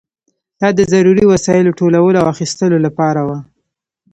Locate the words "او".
2.21-2.25